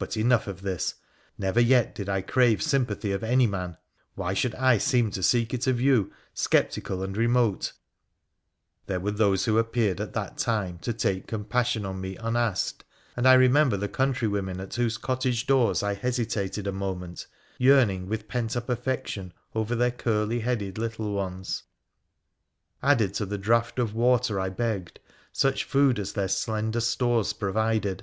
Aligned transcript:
But 0.00 0.16
enough 0.16 0.48
of 0.48 0.62
this. 0.62 0.96
Never 1.38 1.60
yet 1.60 1.94
did 1.94 2.08
I 2.08 2.22
crave 2.22 2.60
sympathy 2.60 3.12
of 3.12 3.22
any 3.22 3.46
man: 3.46 3.76
why 4.16 4.34
should 4.34 4.56
I 4.56 4.78
seem 4.78 5.12
to 5.12 5.22
seek 5.22 5.54
it 5.54 5.68
of 5.68 5.80
you— 5.80 6.10
sceptical 6.34 7.04
and 7.04 7.16
remote? 7.16 7.72
There 8.86 8.98
were 8.98 9.12
those 9.12 9.44
who 9.44 9.58
appeared 9.60 10.00
at 10.00 10.12
that 10.14 10.38
time 10.38 10.78
to 10.80 10.92
take 10.92 11.28
com 11.28 11.44
passion 11.44 11.84
on 11.86 12.00
me 12.00 12.16
unasked, 12.16 12.82
and 13.16 13.28
I 13.28 13.34
remember 13.34 13.76
the 13.76 13.86
countrywomen 13.88 14.58
at 14.58 14.74
whose 14.74 14.98
cottage 14.98 15.46
doors 15.46 15.84
I 15.84 15.94
hesitated 15.94 16.66
a 16.66 16.72
moment— 16.72 17.28
yearning 17.58 18.08
with 18.08 18.26
pent 18.26 18.56
up 18.56 18.68
affection 18.68 19.32
over 19.54 19.76
their 19.76 19.92
curly 19.92 20.40
headed 20.40 20.78
little 20.78 21.12
ones— 21.12 21.62
added 22.82 23.14
to 23.14 23.24
the 23.24 23.38
draught 23.38 23.78
of 23.78 23.94
water 23.94 24.40
I 24.40 24.48
begged 24.48 24.98
such 25.30 25.62
food 25.62 26.00
as 26.00 26.14
their 26.14 26.26
slender 26.26 26.80
stores 26.80 27.32
provided. 27.32 28.02